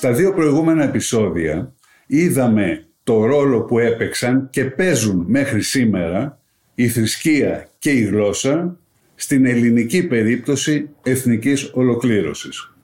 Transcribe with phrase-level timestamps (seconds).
[0.00, 1.74] Στα δύο προηγούμενα επεισόδια
[2.06, 6.38] είδαμε το ρόλο που έπαιξαν και παίζουν μέχρι σήμερα
[6.74, 8.78] η θρησκεία και η γλώσσα
[9.14, 12.74] στην ελληνική περίπτωση εθνικής ολοκλήρωσης.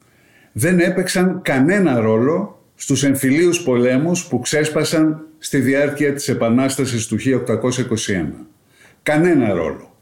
[0.52, 8.46] Δεν έπαιξαν κανένα ρόλο στους εμφυλίους πολέμους που ξέσπασαν στη διάρκεια της Επανάστασης του 1821.
[9.02, 9.96] Κανένα ρόλο.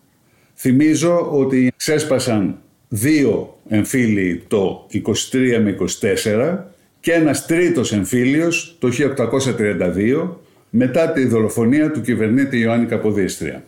[0.54, 6.72] Θυμίζω ότι ξέσπασαν δύο εμφύλοι το 23 με 24
[7.04, 8.88] και ένας τρίτος εμφύλιος το
[9.58, 10.28] 1832
[10.70, 13.64] μετά τη δολοφονία του κυβερνήτη Ιωάννη Καποδίστρια.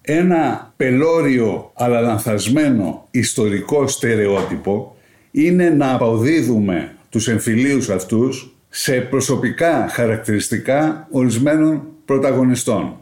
[0.00, 4.96] Ένα πελώριο αλλά λανθασμένο ιστορικό στερεότυπο
[5.30, 12.96] είναι να αποδίδουμε τους εμφυλίους αυτούς σε προσωπικά χαρακτηριστικά ορισμένων πρωταγωνιστών.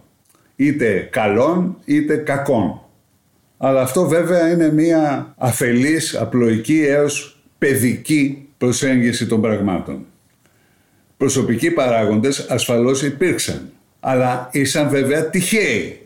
[0.57, 2.81] Είτε καλών είτε κακών.
[3.59, 10.07] Αλλά αυτό βέβαια είναι μια αφελής, απλοϊκή έως παιδική προσέγγιση των πραγμάτων.
[11.17, 16.01] Προσωπικοί παράγοντες ασφαλώς υπήρξαν, αλλά ήσαν βέβαια τυχαίοι.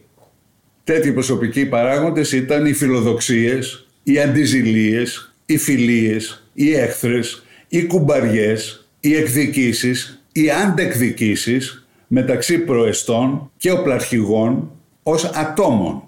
[0.84, 9.14] Τέτοιοι προσωπικοί παράγοντες ήταν οι φιλοδοξίες, οι αντιζηλίες, οι φιλίες, οι έχθρες, οι κουμπαριές, οι
[9.14, 14.70] εκδικήσεις, οι αντεκδικήσεις μεταξύ προεστών και οπλαρχηγών
[15.02, 16.02] ως ατόμων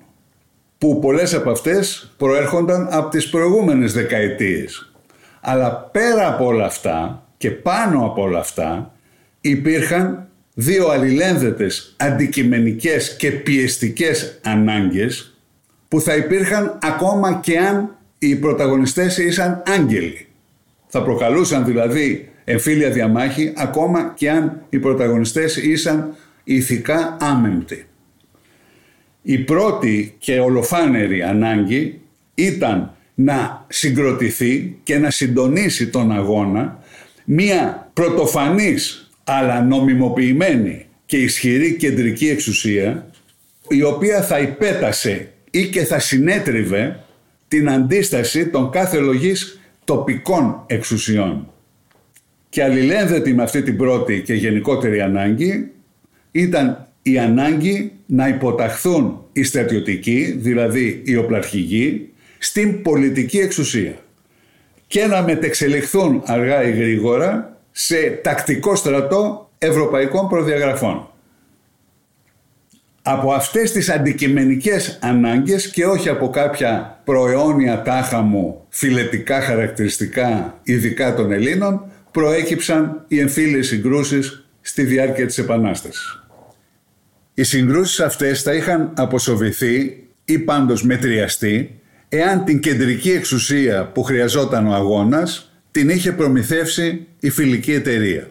[0.78, 4.87] που πολλές από αυτές προέρχονταν από τις προηγούμενες δεκαετίες.
[5.40, 8.92] Αλλά πέρα από όλα αυτά και πάνω από όλα αυτά
[9.40, 15.36] υπήρχαν δύο αλληλένδετες αντικειμενικές και πιεστικές ανάγκες
[15.88, 20.26] που θα υπήρχαν ακόμα και αν οι πρωταγωνιστές ήσαν άγγελοι.
[20.86, 27.86] Θα προκαλούσαν δηλαδή εμφύλια διαμάχη ακόμα και αν οι πρωταγωνιστές ήσαν ηθικά άμεμπτοι.
[29.22, 32.00] Η πρώτη και ολοφάνερη ανάγκη
[32.34, 36.82] ήταν να συγκροτηθεί και να συντονίσει τον αγώνα
[37.24, 43.10] μία πρωτοφανής αλλά νομιμοποιημένη και ισχυρή κεντρική εξουσία
[43.68, 47.04] η οποία θα υπέτασε ή και θα συνέτριβε
[47.48, 51.52] την αντίσταση των κάθε λογής τοπικών εξουσιών.
[52.48, 55.70] Και αλληλένδετη με αυτή την πρώτη και γενικότερη ανάγκη
[56.30, 62.07] ήταν η ανάγκη να υποταχθούν οι στρατιωτικοί, δηλαδή οι οπλαρχηγοί,
[62.38, 63.94] στην πολιτική εξουσία
[64.86, 71.10] και να μετεξελιχθούν αργά ή γρήγορα σε τακτικό στρατό ευρωπαϊκών προδιαγραφών.
[73.02, 81.14] Από αυτές τις αντικειμενικές ανάγκες και όχι από κάποια προαιώνια τάχα μου φιλετικά χαρακτηριστικά ειδικά
[81.14, 86.22] των Ελλήνων προέκυψαν οι εμφύλιες συγκρούσεις στη διάρκεια της Επανάστασης.
[87.34, 91.77] Οι συγκρούσεις αυτές θα είχαν αποσοβηθεί ή πάντως μετριαστεί
[92.08, 98.30] εάν την κεντρική εξουσία που χρειαζόταν ο αγώνας την είχε προμηθεύσει η φιλική εταιρεία.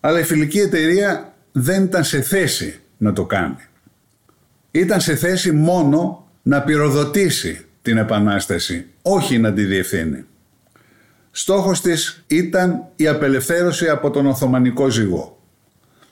[0.00, 3.68] Αλλά η φιλική εταιρεία δεν ήταν σε θέση να το κάνει.
[4.70, 10.24] Ήταν σε θέση μόνο να πυροδοτήσει την Επανάσταση, όχι να τη διευθύνει.
[11.30, 15.38] Στόχος της ήταν η απελευθέρωση από τον Οθωμανικό ζυγό.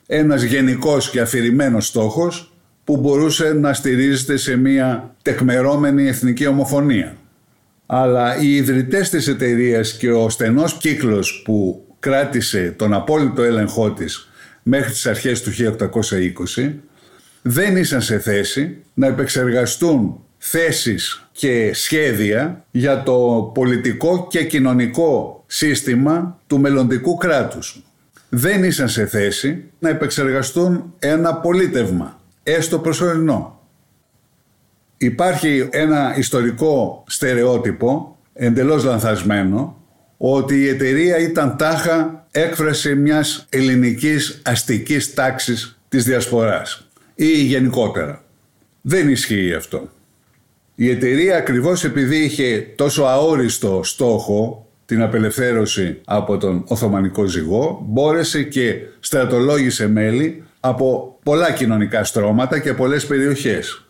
[0.07, 2.53] Ένας γενικός και αφηρημένος στόχος
[2.89, 7.17] που μπορούσε να στηρίζεται σε μια τεκμερώμενη εθνική ομοφωνία.
[7.87, 14.29] Αλλά οι ιδρυτές της εταιρείας και ο στενός κύκλος που κράτησε τον απόλυτο έλεγχό της
[14.63, 16.73] μέχρι τις αρχές του 1820
[17.43, 26.41] δεν ήσαν σε θέση να επεξεργαστούν θέσεις και σχέδια για το πολιτικό και κοινωνικό σύστημα
[26.47, 27.83] του μελλοντικού κράτους.
[28.29, 32.18] Δεν ήσαν σε θέση να επεξεργαστούν ένα πολίτευμα,
[32.53, 33.61] έστω προσωρινό.
[34.97, 39.77] Υπάρχει ένα ιστορικό στερεότυπο, εντελώς λανθασμένο,
[40.17, 48.23] ότι η εταιρεία ήταν τάχα έκφραση μιας ελληνικής αστικής τάξης της διασποράς ή γενικότερα.
[48.81, 49.89] Δεν ισχύει αυτό.
[50.75, 58.43] Η εταιρεία ακριβώς επειδή είχε τόσο αόριστο στόχο την απελευθέρωση από τον Οθωμανικό ζυγό μπόρεσε
[58.43, 63.85] και στρατολόγησε μέλη από πολλά κοινωνικά στρώματα και πολλές περιοχές.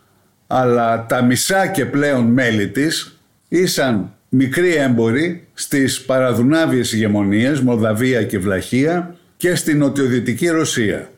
[0.47, 8.39] Αλλά τα μισά και πλέον μέλη της ήσαν μικροί έμποροι στις παραδουνάβιες ηγεμονίες Μολδαβία και
[8.39, 11.09] Βλαχία και στην νοτιοδυτική Ρωσία.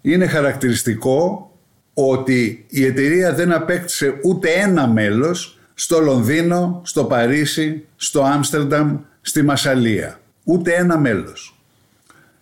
[0.00, 1.50] Είναι χαρακτηριστικό
[1.94, 9.42] ότι η εταιρεία δεν απέκτησε ούτε ένα μέλος στο Λονδίνο, στο Παρίσι, στο Άμστερνταμ, στη
[9.42, 10.20] Μασαλία.
[10.44, 11.60] Ούτε ένα μέλος.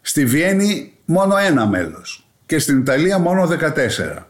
[0.01, 4.27] Στη Βιέννη μόνο ένα μέλος και στην Ιταλία μόνο 14.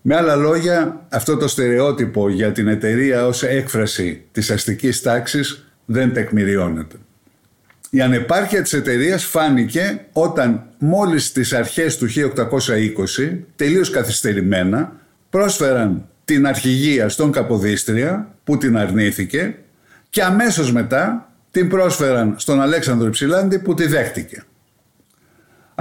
[0.00, 6.12] Με άλλα λόγια, αυτό το στερεότυπο για την εταιρεία ως έκφραση της αστικής τάξης δεν
[6.12, 6.96] τεκμηριώνεται.
[7.90, 14.92] Η ανεπάρκεια της εταιρείας φάνηκε όταν μόλις στις αρχές του 1820, τελείως καθυστερημένα,
[15.30, 19.56] πρόσφεραν την αρχηγία στον Καποδίστρια που την αρνήθηκε
[20.10, 24.44] και αμέσως μετά την πρόσφεραν στον Αλέξανδρο Υψηλάντη που τη δέχτηκε.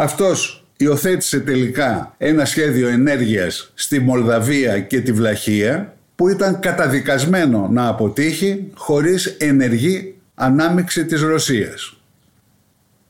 [0.01, 7.87] Αυτός υιοθέτησε τελικά ένα σχέδιο ενέργειας στη Μολδαβία και τη Βλαχία που ήταν καταδικασμένο να
[7.87, 11.97] αποτύχει χωρίς ενεργή ανάμειξη της Ρωσίας.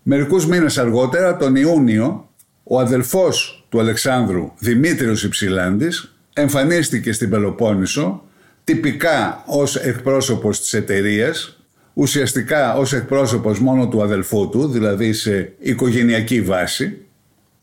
[0.03, 2.29] Μερικούς μήνες αργότερα, τον Ιούνιο,
[2.63, 8.23] ο αδελφός του Αλεξάνδρου, Δημήτριος Υψηλάντης, εμφανίστηκε στην Πελοπόννησο,
[8.63, 11.58] τυπικά ως εκπρόσωπος της εταιρείας,
[11.99, 16.97] ουσιαστικά ως εκπρόσωπος μόνο του αδελφού του, δηλαδή σε οικογενειακή βάση,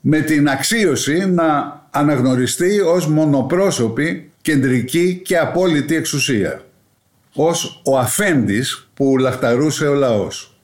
[0.01, 6.61] με την αξίωση να αναγνωριστεί ως μονοπρόσωπη, κεντρική και απόλυτη εξουσία.
[7.35, 10.57] Ως ο αφέντης που λαχταρούσε ο λαός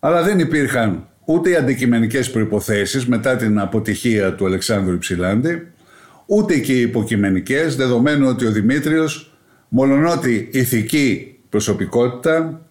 [0.00, 5.66] αλλά δεν υπήρχαν ούτε οι αντικειμενικές προϋποθέσεις μετά την αποτυχία του Αλεξάνδρου Υψηλάντη,
[6.26, 9.36] ούτε και οι υποκειμενικές, δεδομένου ότι ο Δημήτριος,
[9.68, 12.65] μολονότι ηθική προσωπικότητα,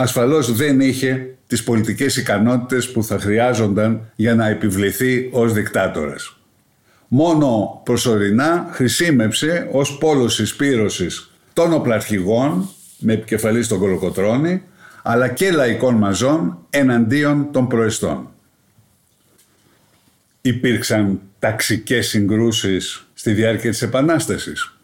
[0.00, 6.36] ασφαλώς δεν είχε τις πολιτικές ικανότητες που θα χρειάζονταν για να επιβληθεί ως δικτάτορας.
[7.08, 12.68] Μόνο προσωρινά χρησιμεύσε ως πόλος εισπύρωσης των οπλαρχηγών
[12.98, 14.62] με επικεφαλής στον Κολοκοτρώνη
[15.02, 18.28] αλλά και λαϊκών μαζών εναντίον των προεστών.
[20.40, 24.74] Υπήρξαν ταξικές συγκρούσεις στη διάρκεια της Επανάστασης.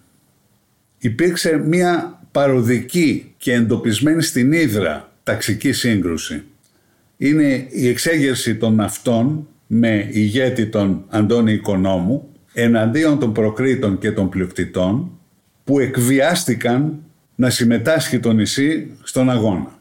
[0.99, 6.43] Υπήρξε μία παροδική και εντοπισμένη στην Ήδρα ταξική σύγκρουση.
[7.17, 14.29] Είναι η εξέγερση των ναυτών με ηγέτη τον Αντώνη Οικονόμου εναντίον των προκρήτων και των
[14.29, 15.11] πλειοκτητών
[15.65, 16.99] που εκβιάστηκαν
[17.35, 19.79] να συμμετάσχει το νησί στον αγώνα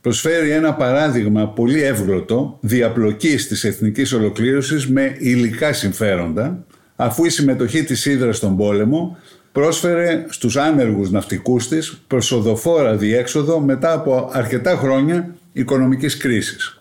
[0.00, 6.64] προσφέρει ένα παράδειγμα πολύ εύγλωτο διαπλοκής της εθνικής ολοκλήρωσης με υλικά συμφέροντα,
[6.96, 9.16] αφού η συμμετοχή της Ήδρας στον πόλεμο
[9.52, 16.80] πρόσφερε στους άνεργους ναυτικούς της προσοδοφόρα διέξοδο μετά από αρκετά χρόνια οικονομικής κρίσης.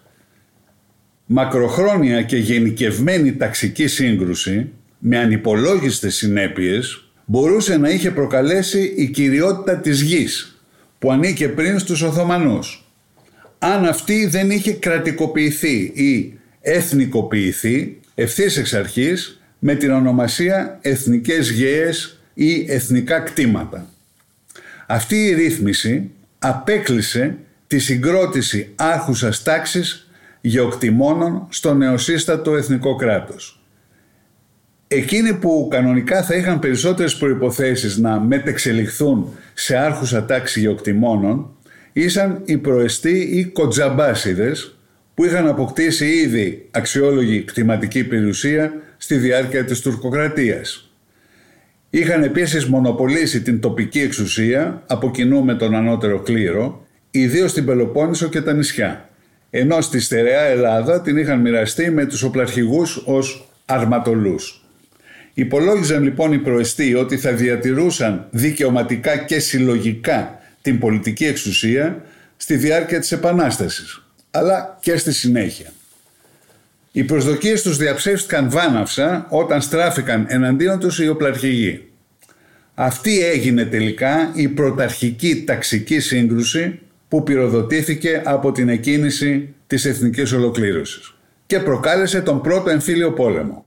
[1.25, 10.01] Μακροχρόνια και γενικευμένη ταξική σύγκρουση με ανυπολόγιστες συνέπειες μπορούσε να είχε προκαλέσει η κυριότητα της
[10.01, 10.61] γης
[10.99, 12.83] που ανήκε πριν στους Οθωμανούς
[13.59, 22.18] αν αυτή δεν είχε κρατικοποιηθεί ή εθνικοποιηθεί ευθύς εξ αρχής με την ονομασία εθνικές γέες
[22.39, 23.89] ή εθνικά κτήματα.
[24.87, 30.09] Αυτή η ρύθμιση απέκλεισε τη συγκρότηση άρχουσας τάξης
[30.41, 33.63] γεωκτημόνων στο νεοσύστατο εθνικό κράτος.
[34.87, 41.57] Εκείνοι που κανονικά θα είχαν περισσότερες προϋποθέσεις να μετεξελιχθούν σε άρχουσα τάξη γεωκτημόνων
[41.93, 44.77] ήσαν οι προεστοί ή κοτζαμπάσιδες
[45.13, 50.88] που είχαν αποκτήσει ήδη αξιόλογη κτηματική περιουσία στη διάρκεια της τουρκοκρατίας.
[51.89, 58.27] Είχαν επίσης μονοπολίσει την τοπική εξουσία από κοινού με τον ανώτερο κλήρο, ιδίως στην Πελοπόννησο
[58.29, 59.09] και τα νησιά,
[59.49, 64.63] ενώ στη στερεά Ελλάδα την είχαν μοιραστεί με τους οπλαρχηγούς ως αρματολούς.
[65.33, 72.03] Υπολόγιζαν λοιπόν οι προεστοί ότι θα διατηρούσαν δικαιωματικά και συλλογικά την πολιτική εξουσία
[72.37, 75.73] στη διάρκεια της Επανάστασης, αλλά και στη συνέχεια.
[76.91, 81.83] Οι προσδοκίες τους διαψεύστηκαν βάναυσα όταν στράφηκαν εναντίον τους οι οπλαρχηγοί.
[82.73, 91.13] Αυτή έγινε τελικά η πρωταρχική ταξική σύγκρουση που πυροδοτήθηκε από την εκκίνηση της εθνικής ολοκλήρωσης
[91.45, 93.65] και προκάλεσε τον πρώτο εμφύλιο πόλεμο.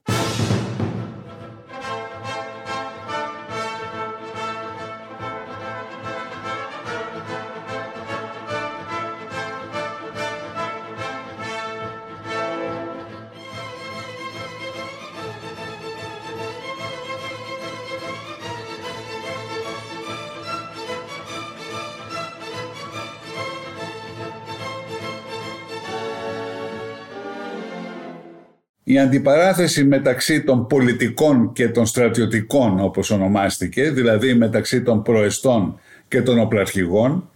[28.85, 36.23] Η αντιπαράθεση μεταξύ των πολιτικών και των στρατιωτικών όπως ονομάστηκε, δηλαδή μεταξύ των προεστών και
[36.23, 37.31] των οπλαρχηγών,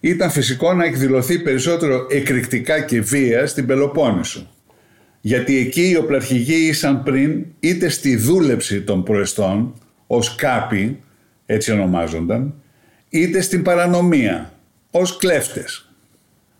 [0.00, 4.50] ήταν φυσικό να εκδηλωθεί περισσότερο εκρηκτικά και βία στην Πελοπόννησο.
[5.20, 9.74] Γιατί εκεί οι οπλαρχηγοί ήσαν πριν είτε στη δούλεψη των προεστών,
[10.06, 11.00] ως κάποι,
[11.46, 12.54] έτσι ονομάζονταν,
[13.08, 14.52] είτε στην παρανομία,
[14.90, 15.90] ως κλέφτες.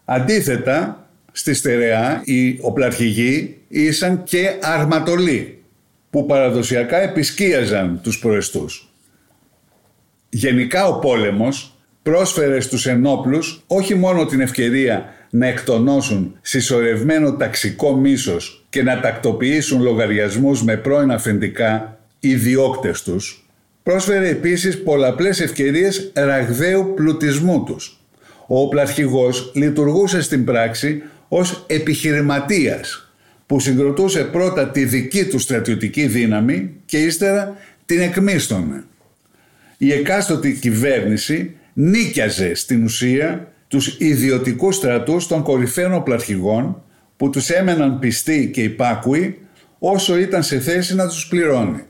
[0.05, 5.63] Αντίθετα, στη στερεά οι οπλαρχηγοί ήσαν και αρματολοί
[6.11, 8.93] που παραδοσιακά επισκίαζαν τους προεστούς.
[10.29, 18.65] Γενικά ο πόλεμος πρόσφερε στους ενόπλους όχι μόνο την ευκαιρία να εκτονώσουν συσσωρευμένο ταξικό μίσος
[18.69, 23.49] και να τακτοποιήσουν λογαριασμούς με πρώην αφεντικά οι διώκτες τους,
[23.83, 28.01] πρόσφερε επίσης πολλαπλές ευκαιρίες ραγδαίου πλουτισμού τους.
[28.47, 33.12] Ο οπλαρχηγός λειτουργούσε στην πράξη ως επιχειρηματίας
[33.47, 37.57] που συγκροτούσε πρώτα τη δική του στρατιωτική δύναμη και ύστερα
[37.87, 38.85] την εκμίστονε.
[39.77, 46.83] Η εκάστοτε κυβέρνηση νίκιαζε στην ουσία τους ιδιωτικούς στρατούς των κορυφαίων οπλαρχηγών
[47.17, 49.39] που τους έμεναν πιστοί και υπάκουοι
[49.79, 51.83] όσο ήταν σε θέση να τους πληρώνει.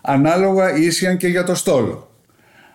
[0.00, 2.14] Ανάλογα ίσιαν και για το στόλο.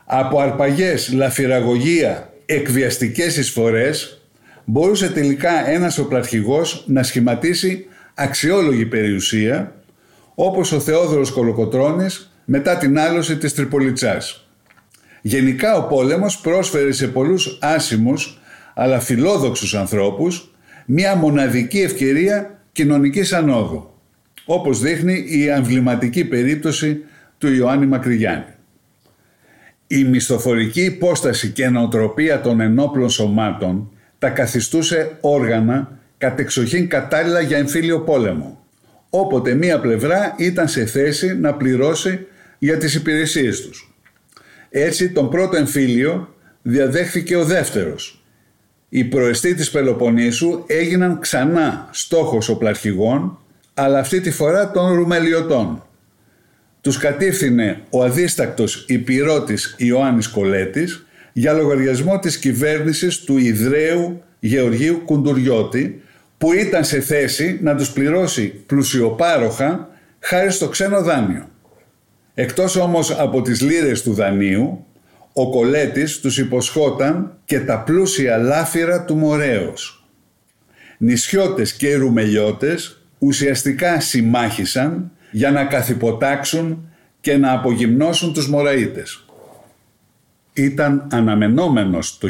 [0.06, 4.25] Από αρπαγές, λαφυραγωγία, εκβιαστικές εισφορές
[4.66, 9.76] μπορούσε τελικά ένας οπλαρχηγός να σχηματίσει αξιόλογη περιουσία
[10.36, 14.48] όπως ο Θεόδωρος Κολοκοτρώνης μετά την άλωση της Τριπολιτσάς.
[15.22, 18.40] Γενικά ο πόλεμος πρόσφερε σε πολλούς άσημους
[18.74, 20.50] αλλά φιλόδοξους ανθρώπους
[20.86, 23.90] μια μοναδική ευκαιρία κοινωνικής ανόδου,
[24.46, 27.00] όπως δείχνει η αμβληματική περίπτωση
[27.38, 28.46] του Ιωάννη Μακρυγιάννη.
[29.88, 33.90] Η μισθοφορική υπόσταση και νοοτροπία των ενόπλων σωμάτων
[34.26, 38.66] τα καθιστούσε όργανα κατεξοχήν κατάλληλα για εμφύλιο πόλεμο.
[39.10, 42.28] Όποτε μία πλευρά ήταν σε θέση να πληρώσει
[42.58, 43.96] για τις υπηρεσίες τους.
[44.70, 48.24] Έτσι τον πρώτο εμφύλιο διαδέχθηκε ο δεύτερος.
[48.90, 53.40] Οι προεστοί της Πελοποννήσου έγιναν ξανά στόχος οπλαρχηγών,
[53.74, 55.84] αλλά αυτή τη φορά των Ρουμελιωτών.
[56.82, 61.06] Τους κατήφθηνε ο αδίστακτος υπηρώτης Ιωάννης Κολέτης
[61.38, 66.02] για λογαριασμό της κυβέρνησης του Ιδραίου Γεωργίου Κουντουριώτη
[66.38, 69.90] που ήταν σε θέση να τους πληρώσει πλουσιοπάροχα
[70.20, 71.50] χάρη στο ξένο δάνειο.
[72.34, 74.86] Εκτός όμως από τις λύρες του δανείου,
[75.34, 80.06] ο Κολέτης τους υποσχόταν και τα πλούσια λάφυρα του Μορέως.
[80.98, 86.90] Νησιώτες και ρουμελιώτες ουσιαστικά συμμάχησαν για να καθυποτάξουν
[87.22, 89.25] και να απογυμνώσουν τους Μωραΐτες
[90.56, 92.28] ήταν αναμενόμενος το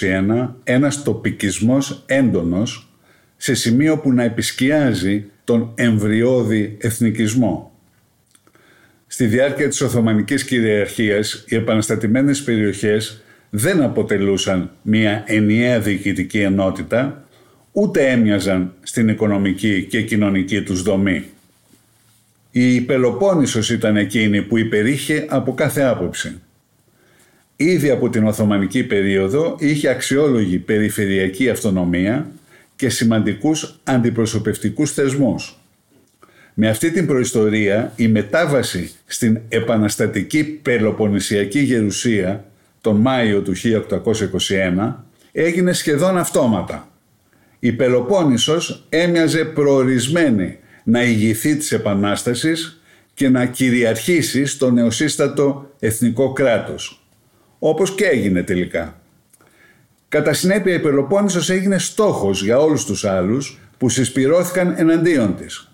[0.00, 2.88] 1821 ένας τοπικισμός έντονος
[3.36, 7.72] σε σημείο που να επισκιάζει τον εμβριώδη εθνικισμό.
[9.06, 17.24] Στη διάρκεια της Οθωμανικής κυριαρχίας οι επαναστατημένες περιοχές δεν αποτελούσαν μια ενιαία διοικητική ενότητα
[17.72, 21.24] ούτε έμοιαζαν στην οικονομική και κοινωνική τους δομή.
[22.50, 26.40] Η Πελοπόννησος ήταν εκείνη που υπερήχε από κάθε άποψη
[27.64, 32.30] ήδη από την Οθωμανική περίοδο είχε αξιόλογη περιφερειακή αυτονομία
[32.76, 35.58] και σημαντικούς αντιπροσωπευτικούς θεσμούς.
[36.54, 42.44] Με αυτή την προϊστορία η μετάβαση στην επαναστατική Πελοποννησιακή Γερουσία
[42.80, 44.94] τον Μάιο του 1821
[45.32, 46.88] έγινε σχεδόν αυτόματα.
[47.58, 52.80] Η Πελοπόννησος έμοιαζε προορισμένη να ηγηθεί της Επανάστασης
[53.14, 56.99] και να κυριαρχήσει στο νεοσύστατο εθνικό κράτος
[57.62, 59.00] όπως και έγινε τελικά.
[60.08, 65.70] Κατά συνέπεια η Πελοπόννησος έγινε στόχος για όλους τους άλλους που συσπηρώθηκαν εναντίον της.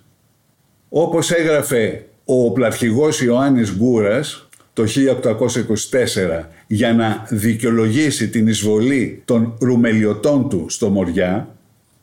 [0.88, 10.48] Όπως έγραφε ο πλαρχηγός Ιωάννης Γκούρας το 1824 για να δικαιολογήσει την εισβολή των Ρουμελιωτών
[10.48, 11.48] του στο Μοριά,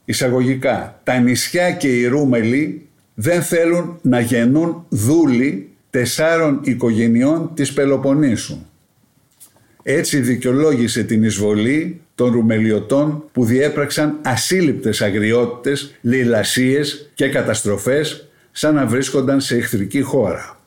[0.05, 8.57] εισαγωγικά τα νησιά και οι Ρούμελοι δεν θέλουν να γεννούν δούλοι τεσσάρων οικογενειών της Πελοποννήσου.
[9.83, 18.85] Έτσι δικαιολόγησε την εισβολή των Ρουμελιωτών που διέπραξαν ασύλληπτες αγριότητες, λαιλασίες και καταστροφές σαν να
[18.85, 20.57] βρίσκονταν σε εχθρική χώρα.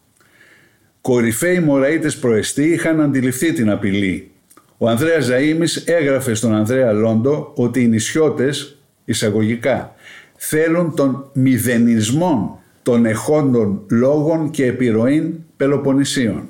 [1.00, 4.30] Κορυφαίοι Μωραΐτες προεστοί είχαν αντιληφθεί την απειλή.
[4.78, 9.94] Ο Ανδρέας Ζαΐμις έγραφε στον Ανδρέα Λόντο ότι οι νησιώτες, εισαγωγικά,
[10.36, 16.48] θέλουν τον μηδενισμό των εχόντων λόγων και επιρροήν Πελοποννησίων.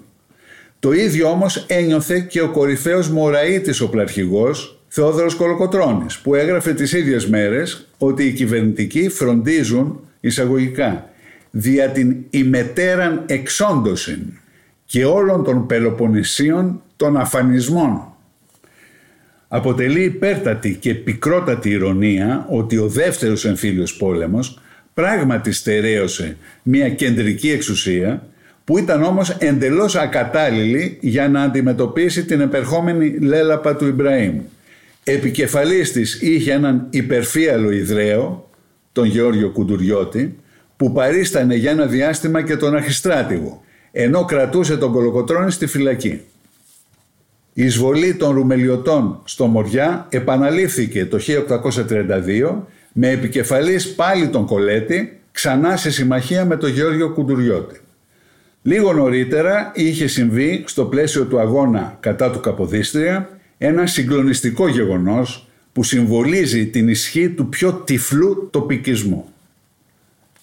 [0.87, 6.93] Το ίδιο όμως ένιωθε και ο κορυφαίος Μωραΐτης ο πλαρχηγός Θεόδωρος Κολοκοτρώνης που έγραφε τις
[6.93, 11.11] ίδιες μέρες ότι οι κυβερνητικοί φροντίζουν εισαγωγικά
[11.51, 14.21] δια την ημετέραν εξόντωσιν
[14.85, 18.15] και όλων των Πελοποννησίων των αφανισμών.
[19.49, 24.61] Αποτελεί υπέρτατη και πικρότατη ηρωνία ότι ο δεύτερος εμφύλιος πόλεμος
[24.95, 28.29] πράγματι στερέωσε μια κεντρική εξουσία
[28.67, 34.41] που ήταν όμως εντελώς ακατάλληλη για να αντιμετωπίσει την επερχόμενη λέλαπα του Ιμπραήμ.
[35.05, 38.51] Επικεφαλής της είχε έναν υπερφύαλο Ιδραίο,
[38.93, 40.37] τον Γεώργιο Κουντουριώτη,
[40.77, 46.21] που παρίστανε για ένα διάστημα και τον Αρχιστράτηγο, ενώ κρατούσε τον Κολοκοτρώνη στη φυλακή.
[47.53, 51.19] Η εισβολή των Ρουμελιωτών στο Μοριά επαναλήφθηκε το
[51.89, 57.81] 1832 με επικεφαλής πάλι τον Κολέτη ξανά σε συμμαχία με τον Γεώργιο Κουντουριώτη.
[58.67, 65.83] Λίγο νωρίτερα είχε συμβεί στο πλαίσιο του αγώνα κατά του Καποδίστρια ένα συγκλονιστικό γεγονός που
[65.83, 69.25] συμβολίζει την ισχύ του πιο τυφλού τοπικισμού.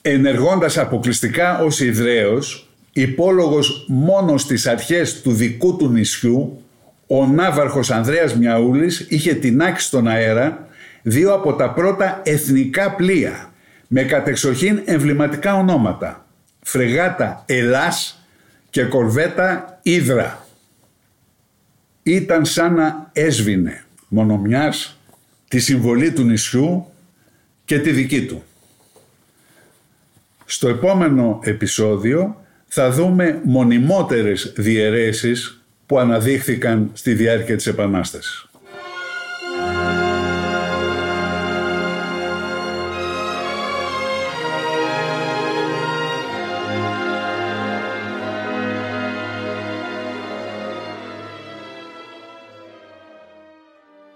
[0.01, 6.61] Ενεργώντας αποκλειστικά ως Ιδραίος, υπόλογος μόνος στις αρχές του δικού του νησιού,
[7.07, 10.67] ο ναύαρχος Ανδρέας Μιαούλης είχε τεινάξει στον αέρα
[11.01, 13.53] δύο από τα πρώτα εθνικά πλοία
[13.87, 16.22] με κατεξοχήν εμβληματικά ονόματα
[16.63, 18.27] φρεγάτα Ελλάς
[18.69, 20.47] και κορβέτα Ήδρα.
[22.03, 24.97] Ήταν σαν να έσβηνε μονομιάς
[25.47, 26.85] τη συμβολή του νησιού
[27.65, 28.43] και τη δική του.
[30.45, 38.47] Στο επόμενο επεισόδιο θα δούμε μονιμότερες διαιρέσεις που αναδείχθηκαν στη διάρκεια της Επανάστασης.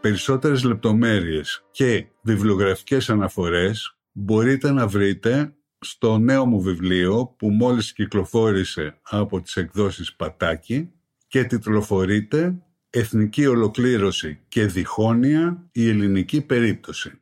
[0.08, 9.00] Περισσότερες λεπτομέρειες και βιβλιογραφικές αναφορές μπορείτε να βρείτε στο νέο μου βιβλίο που μόλις κυκλοφόρησε
[9.02, 10.92] από τις εκδόσεις Πατάκη
[11.28, 12.56] και τιτλοφορείται
[12.90, 17.22] «Εθνική ολοκλήρωση και διχόνοια η ελληνική περίπτωση».